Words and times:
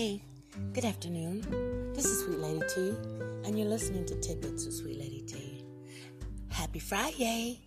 Hey, 0.00 0.22
good 0.72 0.86
afternoon. 0.86 1.92
This 1.92 2.06
is 2.06 2.24
Sweet 2.24 2.38
Lady 2.38 2.62
T, 2.74 2.94
and 3.44 3.58
you're 3.58 3.68
listening 3.68 4.06
to 4.06 4.18
Tidbits 4.18 4.64
with 4.64 4.74
Sweet 4.74 4.98
Lady 4.98 5.20
T. 5.26 5.62
Happy 6.48 6.78
Friday! 6.78 7.60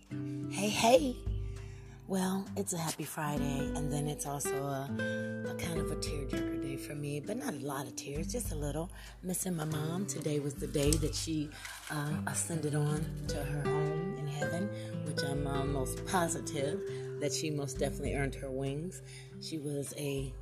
Hey, 0.50 0.68
hey! 0.68 1.16
Well, 2.08 2.44
it's 2.56 2.72
a 2.72 2.76
happy 2.76 3.04
Friday, 3.04 3.70
and 3.76 3.92
then 3.92 4.08
it's 4.08 4.26
also 4.26 4.52
a, 4.52 4.90
a 5.48 5.54
kind 5.54 5.78
of 5.78 5.92
a 5.92 5.94
tearjerker 5.94 6.60
day 6.60 6.76
for 6.76 6.96
me, 6.96 7.20
but 7.20 7.36
not 7.36 7.54
a 7.54 7.64
lot 7.64 7.86
of 7.86 7.94
tears, 7.94 8.32
just 8.32 8.50
a 8.50 8.56
little. 8.56 8.90
Missing 9.22 9.54
my 9.54 9.66
mom. 9.66 10.04
Today 10.04 10.40
was 10.40 10.54
the 10.54 10.66
day 10.66 10.90
that 10.90 11.14
she 11.14 11.48
uh, 11.92 12.14
ascended 12.26 12.74
on 12.74 13.06
to 13.28 13.36
her 13.36 13.62
home 13.62 14.16
in 14.18 14.26
heaven, 14.26 14.68
which 15.04 15.22
I'm 15.22 15.46
uh, 15.46 15.58
almost 15.60 16.04
positive 16.06 16.80
that 17.20 17.32
she 17.32 17.48
most 17.48 17.78
definitely 17.78 18.16
earned 18.16 18.34
her 18.34 18.50
wings. 18.50 19.02
She 19.40 19.58
was 19.58 19.94
a 19.96 20.32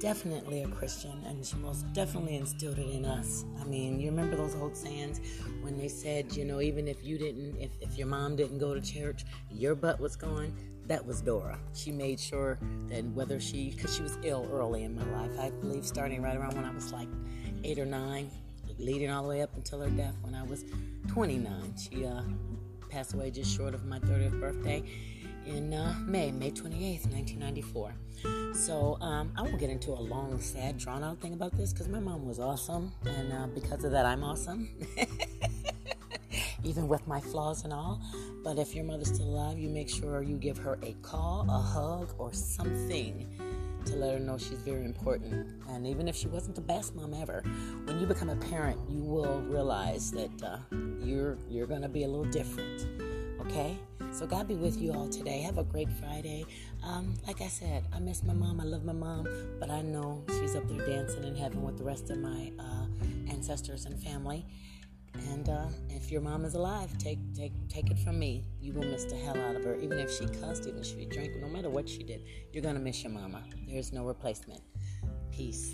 definitely 0.00 0.62
a 0.62 0.68
Christian, 0.68 1.22
and 1.26 1.44
she 1.44 1.56
most 1.56 1.92
definitely 1.92 2.36
instilled 2.36 2.78
it 2.78 2.88
in 2.88 3.04
us. 3.04 3.44
I 3.60 3.64
mean, 3.64 4.00
you 4.00 4.10
remember 4.10 4.34
those 4.34 4.56
old 4.56 4.76
sayings 4.76 5.20
when 5.60 5.76
they 5.76 5.88
said, 5.88 6.34
you 6.34 6.44
know, 6.44 6.60
even 6.60 6.88
if 6.88 7.04
you 7.04 7.18
didn't, 7.18 7.56
if, 7.60 7.70
if 7.80 7.96
your 7.98 8.06
mom 8.06 8.34
didn't 8.34 8.58
go 8.58 8.74
to 8.74 8.80
church, 8.80 9.24
your 9.50 9.74
butt 9.74 10.00
was 10.00 10.16
going. 10.16 10.56
That 10.86 11.06
was 11.06 11.20
Dora. 11.20 11.56
She 11.74 11.92
made 11.92 12.18
sure 12.18 12.58
that 12.88 13.04
whether 13.12 13.38
she, 13.38 13.70
because 13.70 13.94
she 13.94 14.02
was 14.02 14.18
ill 14.24 14.48
early 14.50 14.82
in 14.82 14.96
my 14.96 15.04
life, 15.20 15.30
I 15.38 15.50
believe 15.50 15.86
starting 15.86 16.20
right 16.20 16.36
around 16.36 16.56
when 16.56 16.64
I 16.64 16.72
was 16.72 16.92
like 16.92 17.08
eight 17.62 17.78
or 17.78 17.86
nine, 17.86 18.28
leading 18.78 19.10
all 19.10 19.22
the 19.22 19.28
way 19.28 19.42
up 19.42 19.54
until 19.54 19.80
her 19.82 19.90
death 19.90 20.16
when 20.22 20.34
I 20.34 20.42
was 20.42 20.64
29. 21.08 21.74
She 21.78 22.06
uh, 22.06 22.22
passed 22.88 23.14
away 23.14 23.30
just 23.30 23.56
short 23.56 23.74
of 23.74 23.84
my 23.84 24.00
30th 24.00 24.40
birthday 24.40 24.82
in 25.46 25.72
uh, 25.72 25.94
May, 26.06 26.30
May 26.30 26.50
28th, 26.50 27.06
1994. 27.12 27.94
So 28.54 28.98
um, 29.00 29.32
I 29.36 29.42
won't 29.42 29.58
get 29.58 29.70
into 29.70 29.90
a 29.90 30.00
long, 30.00 30.40
sad, 30.40 30.78
drawn 30.78 31.02
out 31.02 31.20
thing 31.20 31.32
about 31.32 31.56
this 31.56 31.72
because 31.72 31.88
my 31.88 32.00
mom 32.00 32.26
was 32.26 32.38
awesome, 32.38 32.92
and 33.06 33.32
uh, 33.32 33.46
because 33.54 33.84
of 33.84 33.92
that, 33.92 34.04
I'm 34.04 34.22
awesome. 34.22 34.68
Even 36.64 36.88
with 36.88 37.06
my 37.06 37.20
flaws 37.20 37.64
and 37.64 37.72
all. 37.72 38.00
But 38.44 38.58
if 38.58 38.74
your 38.74 38.84
mother's 38.84 39.14
still 39.14 39.28
alive, 39.28 39.58
you 39.58 39.68
make 39.68 39.88
sure 39.88 40.22
you 40.22 40.36
give 40.36 40.58
her 40.58 40.78
a 40.82 40.92
call, 41.02 41.46
a 41.48 41.58
hug, 41.58 42.14
or 42.18 42.32
something 42.32 43.26
to 43.86 43.96
let 43.96 44.12
her 44.12 44.20
know 44.20 44.36
she's 44.36 44.58
very 44.58 44.84
important. 44.84 45.48
And 45.68 45.86
even 45.86 46.06
if 46.08 46.16
she 46.16 46.28
wasn't 46.28 46.54
the 46.54 46.60
best 46.60 46.94
mom 46.94 47.14
ever, 47.14 47.42
when 47.84 47.98
you 47.98 48.06
become 48.06 48.28
a 48.30 48.36
parent, 48.36 48.78
you 48.88 49.02
will 49.02 49.40
realize 49.42 50.10
that 50.12 50.42
uh, 50.42 50.58
you're 51.02 51.38
you're 51.48 51.66
gonna 51.66 51.88
be 51.88 52.04
a 52.04 52.08
little 52.08 52.30
different. 52.30 52.86
Okay? 53.40 53.78
So 54.12 54.26
God 54.26 54.48
be 54.48 54.56
with 54.56 54.80
you 54.80 54.92
all 54.92 55.08
today. 55.08 55.40
Have 55.42 55.58
a 55.58 55.64
great 55.64 55.90
Friday. 55.90 56.44
Um, 56.82 57.14
like 57.26 57.40
I 57.40 57.48
said, 57.48 57.84
I 57.94 58.00
miss 58.00 58.22
my 58.22 58.32
mom. 58.32 58.60
I 58.60 58.64
love 58.64 58.84
my 58.84 58.92
mom, 58.92 59.26
but 59.58 59.70
I 59.70 59.82
know 59.82 60.24
she's 60.28 60.56
up 60.56 60.66
there 60.68 60.84
dancing 60.86 61.24
in 61.24 61.36
heaven 61.36 61.62
with 61.62 61.78
the 61.78 61.84
rest 61.84 62.10
of 62.10 62.18
my 62.18 62.52
uh, 62.58 62.86
ancestors 63.30 63.86
and 63.86 64.02
family. 64.02 64.44
And 65.30 65.48
uh, 65.48 65.66
if 65.88 66.10
your 66.10 66.20
mom 66.20 66.44
is 66.44 66.54
alive, 66.54 66.96
take 66.98 67.18
take 67.34 67.52
take 67.68 67.90
it 67.90 67.98
from 67.98 68.18
me. 68.18 68.44
You 68.60 68.72
will 68.72 68.84
miss 68.84 69.04
the 69.04 69.16
hell 69.16 69.36
out 69.36 69.56
of 69.56 69.64
her. 69.64 69.76
Even 69.76 69.98
if 69.98 70.10
she 70.12 70.26
cussed, 70.26 70.66
even 70.66 70.80
if 70.80 70.86
she 70.86 71.04
drank, 71.06 71.36
no 71.36 71.48
matter 71.48 71.70
what 71.70 71.88
she 71.88 72.02
did, 72.02 72.22
you're 72.52 72.62
gonna 72.62 72.80
miss 72.80 73.02
your 73.02 73.12
mama. 73.12 73.42
There 73.66 73.78
is 73.78 73.92
no 73.92 74.04
replacement. 74.04 74.62
Peace. 75.32 75.72